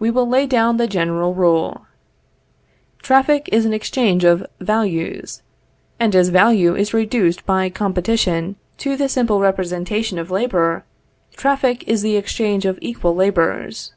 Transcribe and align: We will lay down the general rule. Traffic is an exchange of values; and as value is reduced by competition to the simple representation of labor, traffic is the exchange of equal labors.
We 0.00 0.10
will 0.10 0.28
lay 0.28 0.48
down 0.48 0.78
the 0.78 0.88
general 0.88 1.32
rule. 1.32 1.82
Traffic 3.02 3.48
is 3.52 3.64
an 3.64 3.72
exchange 3.72 4.24
of 4.24 4.44
values; 4.60 5.42
and 6.00 6.16
as 6.16 6.30
value 6.30 6.74
is 6.74 6.92
reduced 6.92 7.46
by 7.46 7.70
competition 7.70 8.56
to 8.78 8.96
the 8.96 9.08
simple 9.08 9.38
representation 9.38 10.18
of 10.18 10.32
labor, 10.32 10.82
traffic 11.36 11.86
is 11.86 12.02
the 12.02 12.16
exchange 12.16 12.66
of 12.66 12.80
equal 12.82 13.14
labors. 13.14 13.92